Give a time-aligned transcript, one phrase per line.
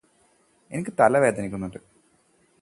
[0.71, 1.79] എനിക്ക് തല വേദനിക്കുന്നുണ്ട്